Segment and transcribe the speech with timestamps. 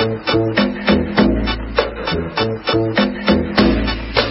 [0.00, 0.59] Thank you.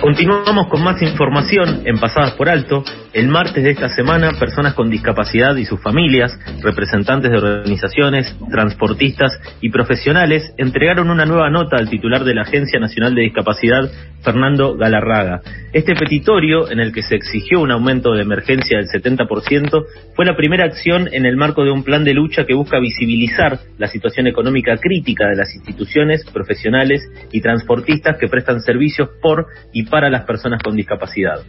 [0.09, 2.83] Continuamos con más información en Pasadas por Alto.
[3.13, 9.39] El martes de esta semana, personas con discapacidad y sus familias, representantes de organizaciones, transportistas
[9.61, 13.91] y profesionales entregaron una nueva nota al titular de la Agencia Nacional de Discapacidad,
[14.23, 15.41] Fernando Galarraga.
[15.73, 20.35] Este petitorio, en el que se exigió un aumento de emergencia del 70%, fue la
[20.35, 24.25] primera acción en el marco de un plan de lucha que busca visibilizar la situación
[24.25, 30.23] económica crítica de las instituciones, profesionales y transportistas que prestan servicios por y para las
[30.23, 31.39] personas con discapacidad.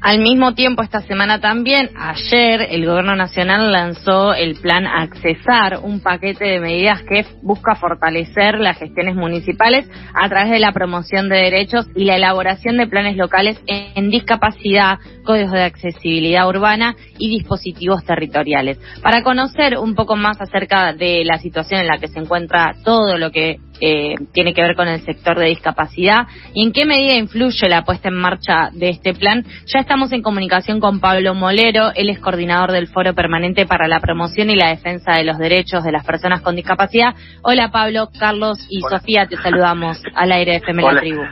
[0.00, 6.00] Al mismo tiempo, esta semana también, ayer, el Gobierno Nacional lanzó el Plan Accesar, un
[6.00, 11.38] paquete de medidas que busca fortalecer las gestiones municipales a través de la promoción de
[11.38, 18.04] derechos y la elaboración de planes locales en discapacidad, códigos de accesibilidad urbana y dispositivos
[18.04, 18.78] territoriales.
[19.02, 23.18] Para conocer un poco más acerca de la situación en la que se encuentra todo
[23.18, 27.14] lo que eh, tiene que ver con el sector de discapacidad y en qué medida
[27.14, 29.44] influye la puesta en marcha de este plan.
[29.66, 34.00] Ya estamos en comunicación con Pablo Molero, él es coordinador del Foro Permanente para la
[34.00, 37.14] Promoción y la Defensa de los Derechos de las Personas con Discapacidad.
[37.40, 41.22] Hola Pablo, Carlos y Sofía, te saludamos al aire de FM La Tribu.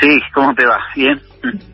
[0.00, 0.80] Sí, ¿cómo te va?
[0.96, 1.20] ¿Bien?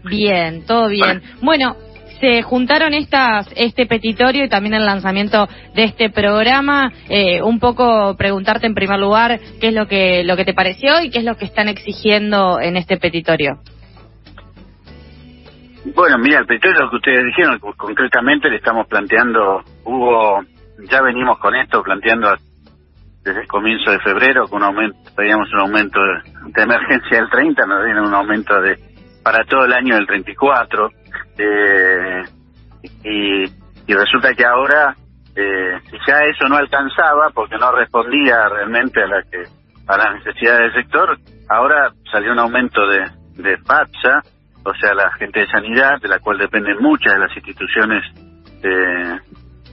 [0.05, 1.23] Bien, todo bien.
[1.41, 1.77] Bueno,
[2.21, 6.93] se juntaron estas, este petitorio y también el lanzamiento de este programa.
[7.09, 11.01] Eh, un poco preguntarte en primer lugar qué es lo que, lo que te pareció
[11.01, 13.63] y qué es lo que están exigiendo en este petitorio.
[15.95, 20.43] Bueno, mira, el lo que ustedes dijeron, concretamente le estamos planteando, hubo,
[20.91, 22.35] ya venimos con esto planteando
[23.23, 27.67] desde el comienzo de febrero con un aumento, pedíamos un aumento de, emergencia del 30,
[27.67, 28.79] nos dieron un aumento de
[29.23, 30.91] para todo el año del 34
[31.39, 32.23] eh,
[33.05, 34.95] y, y resulta que ahora
[35.37, 39.43] eh, ya eso no alcanzaba porque no respondía realmente a la que
[39.87, 43.59] a las necesidades del sector ahora salió un aumento de de
[44.65, 48.05] o sea la gente de sanidad de la cual dependen muchas de las instituciones
[48.63, 49.19] eh,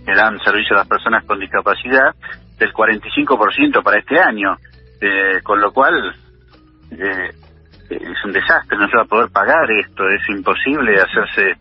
[0.05, 2.15] que dan servicio a las personas con discapacidad
[2.57, 4.57] del 45% para este año
[5.01, 6.15] eh, con lo cual
[6.91, 7.31] eh,
[7.89, 11.55] es un desastre, no se va a poder pagar esto, es imposible hacerse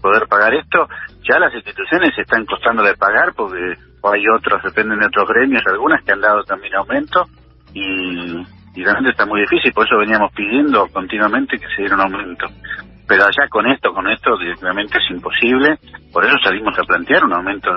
[0.00, 0.88] poder pagar esto.
[1.28, 6.02] Ya las instituciones están costando de pagar porque hay otros, dependen de otros gremios, algunas
[6.04, 7.24] que han dado también aumento
[7.72, 8.44] y,
[8.74, 12.46] y realmente está muy difícil, por eso veníamos pidiendo continuamente que se diera un aumento.
[13.06, 15.78] Pero allá con esto, con esto directamente es imposible,
[16.12, 17.70] por eso salimos a plantear un aumento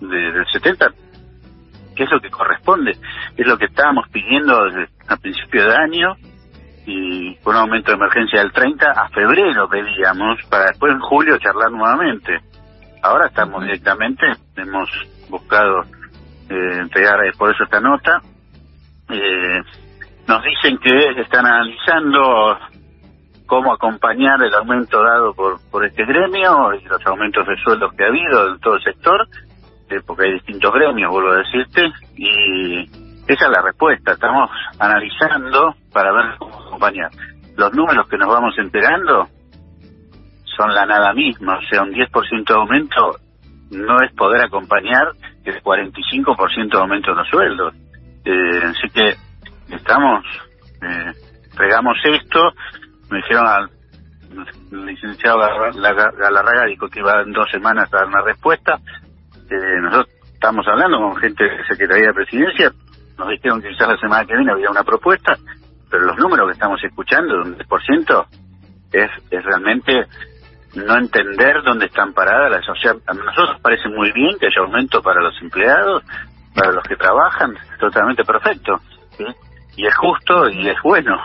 [0.00, 0.86] de, del 70,
[1.96, 2.92] que es lo que corresponde,
[3.36, 6.16] es lo que estábamos pidiendo desde a principio de año,
[6.84, 11.38] y con un aumento de emergencia del 30 a febrero pedíamos para después en julio
[11.38, 12.40] charlar nuevamente.
[13.02, 14.90] Ahora estamos directamente, hemos
[15.28, 15.82] buscado
[16.48, 18.20] eh, entregar eh, por eso esta nota.
[19.10, 19.60] Eh,
[20.32, 22.58] nos dicen que están analizando
[23.44, 28.04] cómo acompañar el aumento dado por, por este gremio y los aumentos de sueldos que
[28.04, 29.28] ha habido en todo el sector,
[29.90, 31.82] eh, porque hay distintos gremios, vuelvo a decirte,
[32.16, 32.80] y
[33.28, 34.12] esa es la respuesta.
[34.12, 37.10] Estamos analizando para ver cómo acompañar.
[37.58, 39.26] Los números que nos vamos enterando
[40.56, 43.16] son la nada misma, o sea, un 10% de aumento
[43.70, 45.12] no es poder acompañar
[45.44, 47.74] el 45% de aumento de los sueldos.
[48.24, 49.31] Eh, así que
[49.72, 50.24] estamos,
[50.82, 51.12] eh,
[51.54, 52.52] regamos esto,
[53.10, 53.70] me dijeron al
[54.70, 58.78] licenciado Galarraga, dijo que iba en dos semanas a dar una respuesta.
[59.50, 62.72] Eh, nosotros estamos hablando con gente de Secretaría de Presidencia,
[63.18, 65.36] nos dijeron que quizás la semana que viene había una propuesta,
[65.90, 68.26] pero los números que estamos escuchando, un 10%,
[68.92, 70.06] es, es realmente
[70.74, 72.68] no entender dónde están paradas las...
[72.68, 76.02] O sea, a nosotros parece muy bien que haya aumento para los empleados,
[76.54, 78.80] para los que trabajan, totalmente perfecto.
[79.76, 81.16] Y es justo y es bueno.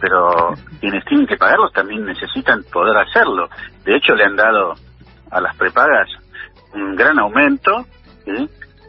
[0.00, 3.48] Pero quienes tienen que pagarlos también necesitan poder hacerlo.
[3.84, 4.74] De hecho, le han dado
[5.30, 6.08] a las prepagas
[6.74, 7.86] un gran aumento,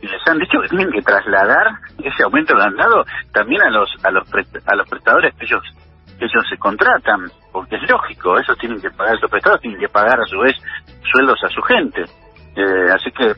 [0.02, 3.70] y les han dicho que tienen que trasladar ese aumento que han dado también a
[3.70, 4.28] los a los
[4.66, 5.64] a los prestadores que ellos
[6.20, 9.90] que ellos se contratan porque es lógico esos tienen que pagar esos prestadores tienen que
[9.90, 10.56] pagar a su vez
[11.12, 12.02] sueldos a su gente
[12.56, 13.34] eh, así que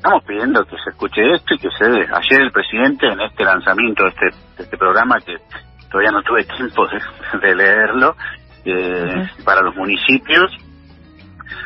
[0.00, 3.44] estamos pidiendo que se escuche esto y que se dé ayer el presidente en este
[3.44, 4.26] lanzamiento de este
[4.56, 5.36] de este programa que
[5.90, 6.86] todavía no tuve tiempo
[7.42, 8.16] de, leerlo
[8.64, 10.50] eh, para los municipios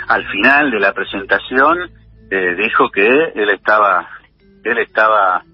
[0.09, 1.79] al final de la presentación
[2.29, 4.09] eh, dijo que él estaba
[4.65, 5.45] él estaba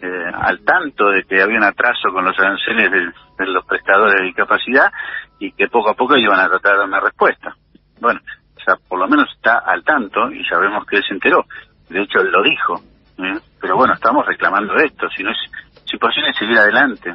[0.00, 4.26] eh, al tanto de que había un atraso con los aranceles de, los prestadores de
[4.26, 4.92] discapacidad
[5.40, 7.54] y que poco a poco iban a tratar de dar una respuesta.
[8.00, 8.20] Bueno,
[8.56, 11.44] o sea, por lo menos está al tanto y sabemos que él se enteró.
[11.90, 12.80] De hecho, él lo dijo.
[13.18, 13.38] ¿eh?
[13.60, 15.08] Pero bueno, estamos reclamando esto.
[15.14, 15.38] Si no es
[15.90, 17.14] es imposible seguir adelante.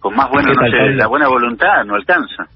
[0.00, 2.48] Con más buena, no sé, la buena voluntad no alcanza.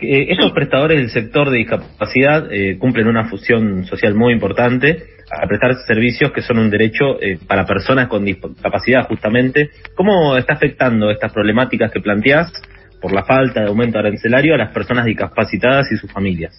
[0.00, 5.46] Eh, estos prestadores del sector de discapacidad eh, cumplen una función social muy importante a
[5.46, 9.70] prestar servicios que son un derecho eh, para personas con discapacidad justamente.
[9.94, 12.52] ¿Cómo está afectando estas problemáticas que planteás
[13.00, 16.52] por la falta de aumento arancelario a las personas discapacitadas y sus familias?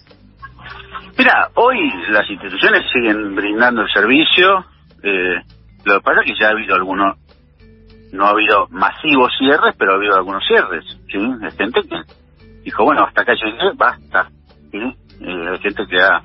[1.16, 1.78] Mira, hoy
[2.10, 4.64] las instituciones siguen brindando el servicio.
[5.84, 7.16] lo que pasa es que ya ha habido algunos,
[8.12, 10.84] no ha habido masivos cierres, pero ha habido algunos cierres.
[11.10, 11.18] ¿sí?
[11.42, 11.96] Hay gente que
[12.64, 14.28] dijo, bueno, hasta acá llegué, basta.
[14.70, 14.78] ¿sí?
[15.20, 16.16] Eh, hay gente que ha,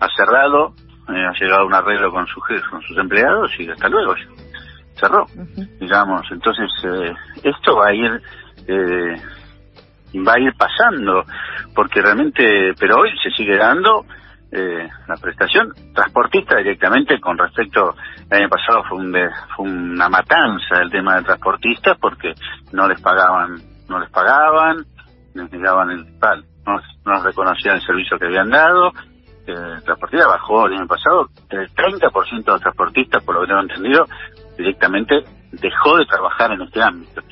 [0.00, 0.74] ha cerrado,
[1.08, 4.14] eh, ha llegado a un arreglo con, sus con sus empleados y hasta luego
[4.98, 5.26] cerró,
[5.80, 6.26] digamos.
[6.30, 8.22] Entonces, eh, esto va a ir
[8.66, 9.16] eh,
[10.20, 11.24] va a ir pasando,
[11.74, 14.04] porque realmente, pero hoy se sigue dando
[14.52, 17.94] eh, la prestación transportista directamente con respecto
[18.30, 19.16] el año pasado fue, un
[19.56, 22.34] fue una matanza el tema de transportistas porque
[22.72, 23.56] no les pagaban
[23.88, 24.84] no les pagaban
[25.34, 28.92] nos negaban el tal, no, no reconocían el servicio que habían dado.
[29.46, 33.60] Eh, transportista bajó el año pasado, el 30% de los transportistas, por lo que tengo
[33.60, 34.06] entendido,
[34.56, 37.22] directamente dejó de trabajar en este ámbito.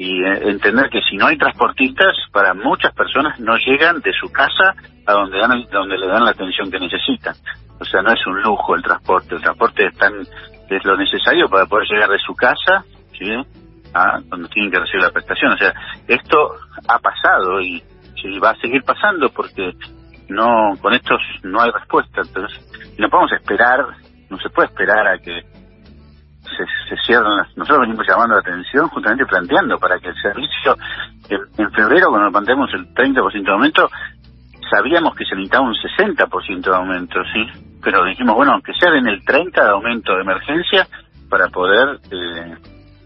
[0.00, 4.32] Y eh, entender que si no hay transportistas, para muchas personas no llegan de su
[4.32, 4.74] casa
[5.04, 7.34] a donde, dan, donde le dan la atención que necesitan.
[7.78, 10.14] O sea, no es un lujo el transporte, el transporte es, tan,
[10.70, 12.82] es lo necesario para poder llegar de su casa
[13.12, 13.30] ¿sí?
[13.92, 15.52] a donde tienen que recibir la prestación.
[15.52, 15.74] O sea,
[16.08, 16.48] esto
[16.88, 17.82] ha pasado y,
[18.42, 19.70] va a seguir pasando porque
[20.30, 22.22] no con estos no hay respuesta.
[22.22, 22.58] Entonces,
[22.98, 23.84] no podemos esperar,
[24.30, 25.42] no se puede esperar a que
[26.56, 27.36] se, se cierren.
[27.36, 30.76] Las, nosotros venimos llamando la atención justamente planteando para que el servicio,
[31.28, 33.88] en, febrero cuando planteamos el 30% de aumento,
[34.70, 37.46] sabíamos que se necesitaba un 60% de aumento, ¿sí?
[37.82, 40.86] Pero dijimos, bueno, aunque sea en el 30% de aumento de emergencia
[41.28, 42.56] para poder eh,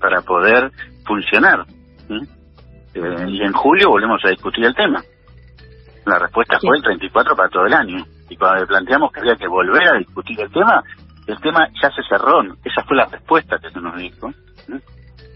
[0.01, 0.71] para poder
[1.07, 1.65] funcionar.
[2.09, 5.03] Eh, y en julio volvemos a discutir el tema.
[6.05, 8.05] La respuesta fue el 34 para todo el año.
[8.29, 10.83] Y cuando planteamos que había que volver a discutir el tema,
[11.27, 12.43] el tema ya se cerró.
[12.65, 14.31] Esa fue la respuesta que se nos dijo.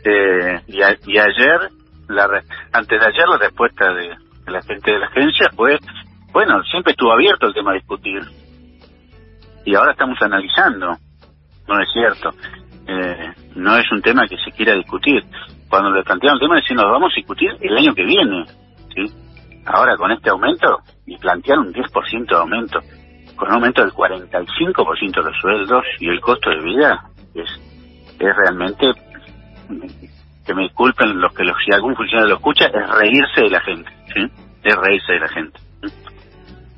[0.05, 1.69] Eh, y, ayer,
[2.09, 2.43] la
[2.73, 5.79] antes de ayer, la respuesta de, la gente de la agencia fue,
[6.33, 8.23] bueno, siempre estuvo abierto el tema a discutir.
[9.65, 10.97] Y ahora estamos analizando.
[11.67, 12.31] No es cierto.
[12.87, 15.23] Eh, no es un tema que se quiera discutir
[15.69, 18.45] cuando le plantearon el tema, decían, nos vamos a discutir el año que viene.
[18.95, 19.13] ¿sí?
[19.67, 22.81] Ahora, con este aumento, y plantear un 10% de aumento,
[23.39, 27.05] con un aumento del 45% de los sueldos y el costo de vida,
[27.35, 27.49] es,
[28.19, 28.93] es realmente,
[30.45, 33.61] que me disculpen los que los, si algún funcionario lo escucha, es reírse de la
[33.61, 33.91] gente.
[34.65, 35.61] Es reírse de la gente.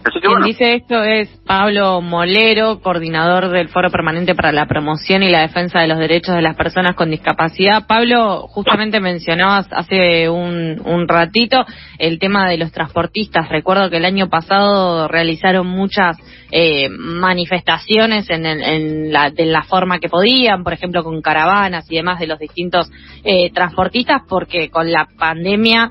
[0.02, 5.43] Quien dice esto es Pablo Molero, coordinador del Foro Permanente para la Promoción y la
[5.43, 7.87] Defensa de los Derechos de las Personas con Discapacidad.
[7.87, 11.67] Pablo, justamente mencionabas hace un, un ratito
[11.99, 13.50] el tema de los transportistas.
[13.50, 16.17] Recuerdo que el año pasado realizaron muchas
[16.50, 21.96] eh, manifestaciones en, en, la, de la forma que podían, por ejemplo, con caravanas y
[21.96, 22.91] demás de los distintos
[23.23, 25.91] eh, transportistas, porque con la pandemia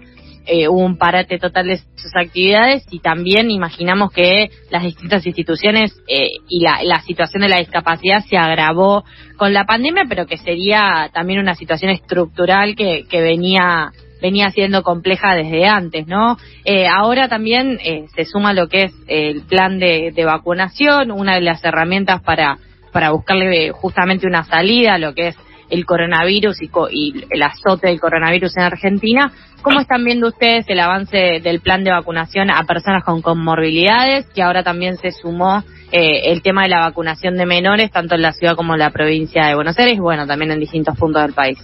[0.50, 5.94] eh, hubo un parate total de sus actividades y también imaginamos que las distintas instituciones
[6.08, 9.04] eh, y la, la, situación de la discapacidad se agravó
[9.38, 13.92] con la pandemia, pero que sería también una situación estructural que, que venía
[14.22, 16.38] venía siendo compleja desde antes, ¿no?
[16.66, 21.36] Eh, ahora también eh, se suma lo que es el plan de, de vacunación, una
[21.36, 22.58] de las herramientas para
[22.92, 25.38] para buscarle justamente una salida a lo que es
[25.70, 29.32] el coronavirus y, el azote del coronavirus en Argentina.
[29.62, 34.42] ¿Cómo están viendo ustedes el avance del plan de vacunación a personas con comorbilidades, que
[34.42, 38.32] ahora también se sumó eh, el tema de la vacunación de menores, tanto en la
[38.32, 41.34] ciudad como en la provincia de Buenos Aires, y bueno, también en distintos puntos del
[41.34, 41.58] país?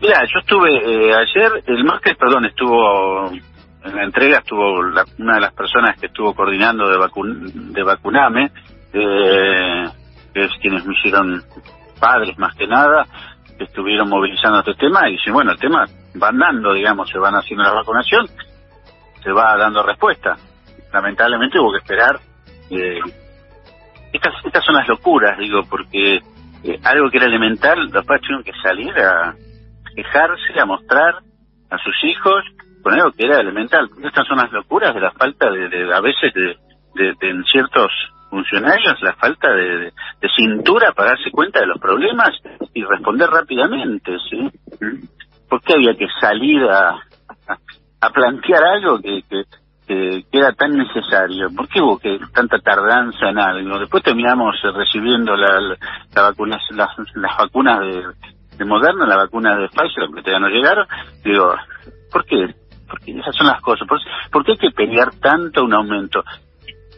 [0.00, 3.30] Mira, yo estuve eh, ayer, el martes, perdón, estuvo
[3.84, 4.78] en la entrega, estuvo
[5.18, 6.98] una de las personas que estuvo coordinando de,
[7.52, 8.50] de vacuname,
[8.92, 9.84] eh,
[10.34, 11.42] que es quienes me hicieron
[11.98, 13.06] padres más que nada,
[13.56, 15.84] que estuvieron movilizando este tema y dicen, bueno, el tema
[16.20, 18.26] va andando, digamos, se van haciendo la vacunación,
[19.22, 20.36] se va dando respuesta.
[20.92, 22.18] Lamentablemente hubo que esperar.
[22.70, 23.00] Eh,
[24.12, 26.16] estas, estas son las locuras, digo, porque
[26.64, 29.34] eh, algo que era elemental, los padres tuvieron que salir a
[29.94, 31.14] quejarse, a mostrar
[31.70, 32.44] a sus hijos
[32.82, 33.90] con algo que era elemental.
[34.02, 36.56] Estas son las locuras de la falta de, de a veces de,
[36.94, 37.90] de, de en ciertos
[38.28, 39.92] funcionarios la falta de,
[40.36, 42.30] cintura para darse cuenta de los problemas
[42.74, 44.50] y responder rápidamente, ¿sí?
[45.48, 47.00] ¿Por qué había que salir a,
[48.00, 49.44] a, plantear algo que, que,
[50.30, 51.48] que era tan necesario?
[51.56, 53.78] ¿Por qué hubo que tanta tardanza en algo?
[53.78, 55.76] Después terminamos recibiendo la,
[56.14, 56.90] la, vacunas, las,
[57.38, 58.04] vacunas de,
[58.58, 60.86] de Moderna, la vacuna de Pfizer, que todavía no llegaron.
[61.24, 61.54] Digo,
[62.12, 62.54] ¿por qué?
[62.88, 63.86] Porque esas son las cosas.
[64.30, 66.22] ¿Por, qué hay que pelear tanto un aumento?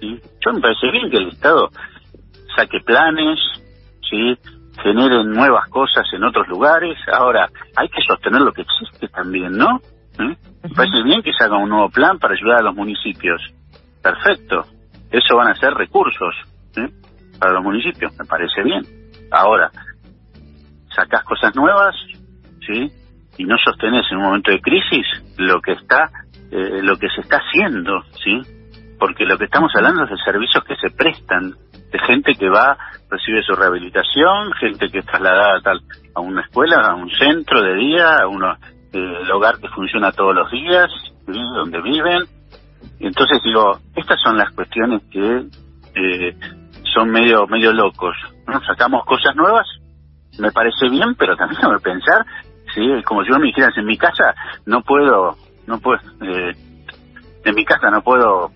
[0.00, 0.20] ¿Sí?
[0.44, 1.70] Yo me parece bien que el Estado
[2.56, 3.38] saque planes,
[4.08, 4.36] ¿sí?
[4.82, 6.96] genere nuevas cosas en otros lugares.
[7.12, 9.80] Ahora, hay que sostener lo que existe también, ¿no?
[10.18, 10.36] ¿Eh?
[10.62, 13.42] Me parece bien que se haga un nuevo plan para ayudar a los municipios.
[14.02, 14.64] Perfecto.
[15.10, 16.34] Eso van a ser recursos
[16.76, 16.88] ¿eh?
[17.38, 18.12] para los municipios.
[18.18, 18.84] Me parece bien.
[19.30, 19.70] Ahora,
[20.94, 21.94] sacás cosas nuevas,
[22.66, 22.90] ¿sí?
[23.38, 25.06] Y no sostenés en un momento de crisis
[25.38, 26.10] lo que está,
[26.50, 28.59] eh, lo que se está haciendo, ¿sí?
[29.00, 31.54] Porque lo que estamos hablando es de servicios que se prestan,
[31.90, 32.76] de gente que va,
[33.10, 35.80] recibe su rehabilitación, gente que es trasladada tal,
[36.14, 38.54] a una escuela, a un centro de día, a uno,
[38.92, 40.90] el hogar que funciona todos los días,
[41.26, 42.24] donde viven.
[42.98, 45.46] Entonces digo, estas son las cuestiones que
[45.94, 46.36] eh,
[46.94, 48.14] son medio medio locos.
[48.46, 48.60] ¿no?
[48.64, 49.66] Sacamos cosas nuevas,
[50.38, 52.24] me parece bien, pero también que pensar,
[52.74, 54.34] sí, como si vos me dijeras, en mi casa
[54.66, 56.54] no puedo, no puedo, eh,
[57.44, 58.50] en mi casa no puedo,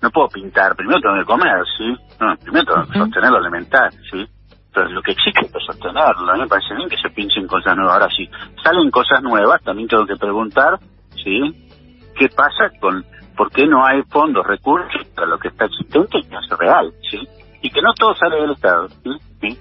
[0.00, 3.90] no puedo pintar, primero tengo que comer, sí, no, primero tengo que sostener lo elemental,
[4.10, 4.26] sí,
[4.72, 7.76] pero lo que existe es sostenerlo, a mí me parece bien que se pinchen cosas
[7.76, 8.28] nuevas, ahora sí,
[8.62, 10.78] salen cosas nuevas, también tengo que preguntar,
[11.22, 11.68] sí,
[12.16, 13.04] qué pasa con,
[13.36, 16.92] por qué no hay fondos, recursos para lo que está existente y que es real,
[17.10, 17.28] sí,
[17.62, 19.58] y que no todo sale del Estado, sí, sí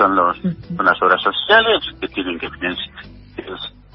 [0.00, 3.04] son, los, son las obras sociales que tienen que financiar.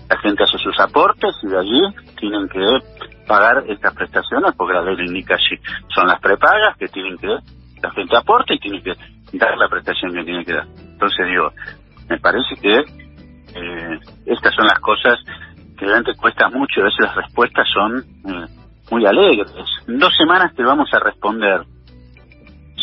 [0.07, 1.81] La gente hace sus aportes y de allí
[2.19, 2.59] tienen que
[3.25, 5.55] pagar estas prestaciones porque la ley indica así.
[5.93, 7.27] Son las prepagas que tienen que
[7.81, 8.93] la gente aporta y tiene que
[9.33, 10.67] dar la prestación que tiene que dar.
[10.77, 11.51] Entonces digo,
[12.09, 15.15] me parece que eh, estas son las cosas
[15.77, 18.45] que realmente cuesta mucho, a veces las respuestas son eh,
[18.91, 19.51] muy alegres.
[19.87, 21.61] En dos semanas te vamos a responder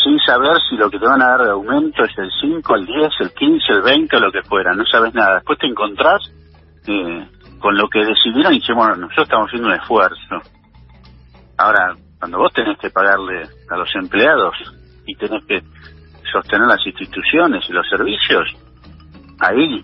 [0.02, 2.86] sin saber si lo que te van a dar de aumento es el 5, el
[2.86, 5.36] 10, el 15, el 20 o lo que fuera, no sabes nada.
[5.36, 6.20] Después te encontrás
[6.86, 7.28] eh,
[7.62, 10.42] con lo que decidieron y dices, bueno, nosotros estamos haciendo un esfuerzo.
[11.56, 14.54] Ahora, cuando vos tenés que pagarle a los empleados
[15.06, 15.62] y tenés que
[16.30, 18.48] sostener las instituciones y los servicios,
[19.40, 19.80] ahí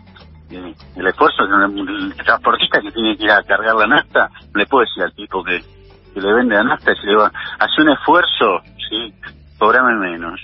[0.51, 4.87] eh, el esfuerzo, el, transportista que tiene que ir a cargar la nafta, le puede
[4.87, 5.61] decir al tipo que,
[6.13, 9.15] que le vende la nafta, si le va, hace un esfuerzo, sí,
[9.57, 10.41] cobrame menos.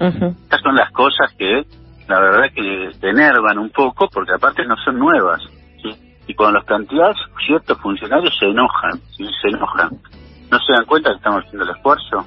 [0.00, 1.62] Estas son las cosas que
[2.08, 5.42] la verdad que te enervan un poco porque aparte no son nuevas.
[6.26, 7.16] Y cuando las planteas,
[7.46, 9.90] ciertos funcionarios se enojan, se enojan.
[10.50, 12.26] ¿No se dan cuenta que estamos haciendo el esfuerzo?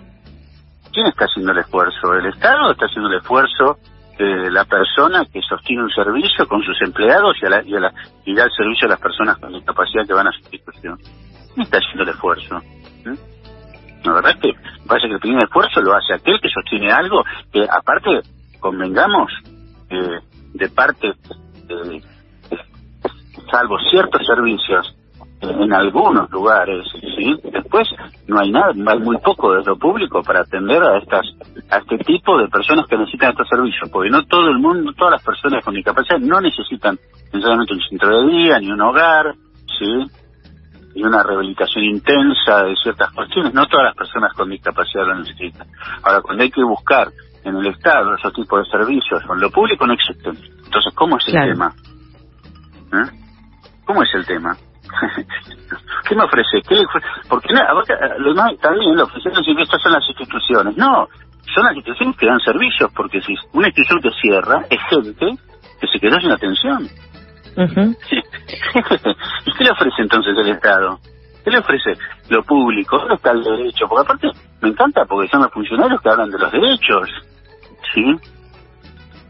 [0.94, 2.14] ¿Quién está haciendo el esfuerzo?
[2.14, 3.78] ¿El Estado está haciendo el esfuerzo
[4.20, 7.80] eh, la persona que sostiene un servicio con sus empleados y, a la, y, a
[7.80, 7.94] la,
[8.26, 10.98] y da el servicio a las personas con discapacidad que van a su institución?
[11.54, 12.62] ¿Quién está haciendo el esfuerzo?
[14.04, 14.54] La verdad es que
[14.88, 18.22] parece que el primer esfuerzo lo hace aquel que sostiene algo que, aparte,
[18.60, 19.32] convengamos,
[19.90, 20.20] eh,
[20.54, 21.14] de parte,
[23.50, 24.96] salvo ciertos servicios
[25.42, 27.36] en algunos lugares, ¿sí?
[27.52, 27.88] después
[28.28, 31.26] no hay nada, hay muy poco de lo público para atender a estas
[31.70, 35.14] a este tipo de personas que necesitan estos servicios, porque no todo el mundo, todas
[35.14, 36.98] las personas con discapacidad no necesitan
[37.32, 39.36] necesariamente un centro de día ni un hogar,
[39.78, 40.08] ¿sí?
[40.96, 45.68] y una rehabilitación intensa de ciertas cuestiones, no todas las personas con discapacidad lo necesitan.
[46.02, 47.10] Ahora, cuando hay que buscar
[47.44, 50.36] en el Estado esos tipos de servicios, con lo público no existen.
[50.66, 51.72] Entonces, ¿cómo es el tema?
[52.94, 53.27] ¿Eh?
[53.88, 54.56] ¿Cómo es el tema?
[56.08, 56.62] ¿Qué me ofrece?
[56.68, 56.86] ¿Qué le
[57.30, 57.62] Porque no,
[58.58, 60.76] también lo ofrecen si estas son las instituciones.
[60.78, 61.08] No,
[61.56, 65.38] son las instituciones que dan servicios, porque si una institución que cierra es gente
[65.80, 66.90] que se quedó sin atención.
[69.46, 71.00] ¿Y qué le ofrece entonces el Estado?
[71.44, 71.94] ¿Qué le ofrece
[72.30, 72.98] lo público?
[73.00, 73.88] ¿Dónde está el derecho?
[73.88, 74.28] Porque aparte
[74.62, 77.10] me encanta porque son los funcionarios que hablan de los derechos.
[77.94, 78.04] ¿Sí?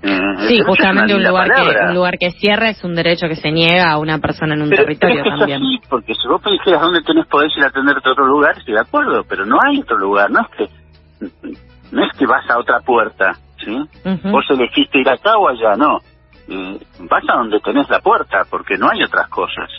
[0.04, 3.52] Eh, sí, justamente un lugar, que, un lugar que cierra es un derecho que se
[3.52, 5.62] niega a una persona en un territorio también.
[5.90, 8.82] Porque si vos dijeras dónde tenés poder ir a atenderte a otro lugar, estoy de
[8.82, 10.68] acuerdo, pero no hay otro lugar, no es que
[11.92, 13.76] no es que vas a otra puerta, ¿sí?
[14.30, 16.00] Vos elegiste ir acá o allá, no
[16.48, 19.70] vas a donde tenés la puerta, porque no hay otras cosas.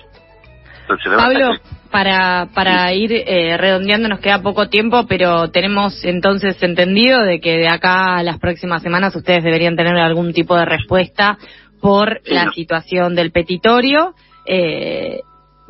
[1.17, 1.53] Pablo,
[1.91, 7.59] para, para ir eh, redondeando nos queda poco tiempo, pero tenemos entonces entendido de que
[7.59, 11.39] de acá a las próximas semanas ustedes deberían tener algún tipo de respuesta
[11.81, 14.15] por la situación del petitorio.
[14.47, 15.21] Eh,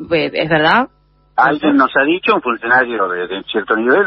[0.09, 0.87] ¿Es verdad?
[1.35, 4.03] Alguien nos ha dicho, un funcionario de, cierto nivel,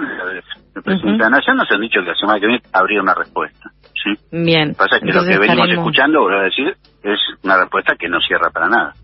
[0.75, 3.14] el presidente de la Nación, nos han dicho que la semana que viene habría una
[3.14, 3.71] respuesta.
[4.02, 4.11] ¿sí?
[4.31, 4.75] Bien.
[4.75, 8.50] Pasa que lo que venimos escuchando, voy a decir, es una respuesta que no cierra
[8.50, 8.95] para nada.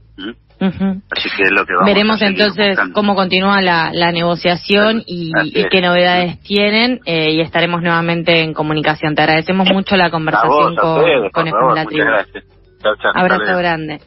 [0.61, 2.95] Así que es lo que vamos Veremos a entonces buscando.
[2.95, 5.33] cómo continúa la, la negociación y,
[5.71, 9.15] qué novedades tienen eh, y estaremos nuevamente en comunicación.
[9.15, 12.07] Te agradecemos mucho la A conversación vos, a con, ustedes, con la tribu.
[13.15, 14.01] Abrazo grande.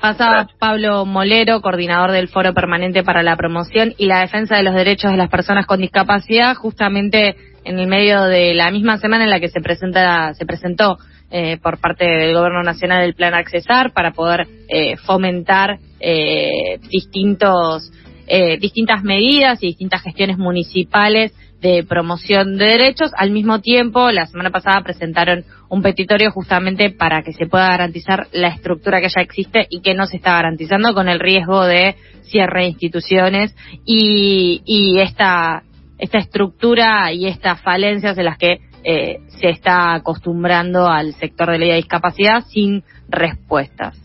[0.00, 0.46] Pasaba.
[0.58, 5.10] Pablo Molero, coordinador del Foro Permanente para la Promoción y la Defensa de los Derechos
[5.10, 9.40] de las Personas con Discapacidad, justamente en el medio de la misma semana en la
[9.40, 10.98] que se presenta, se presentó
[11.32, 17.90] eh, por parte del Gobierno Nacional el Plan Accesar para poder eh, fomentar eh, distintos
[18.26, 23.10] eh, distintas medidas y distintas gestiones municipales de promoción de derechos.
[23.16, 28.28] Al mismo tiempo, la semana pasada presentaron un petitorio justamente para que se pueda garantizar
[28.32, 31.96] la estructura que ya existe y que no se está garantizando con el riesgo de
[32.22, 35.64] cierre de instituciones y, y esta,
[35.98, 41.58] esta estructura y estas falencias en las que eh, se está acostumbrando al sector de
[41.58, 43.96] la discapacidad sin respuestas.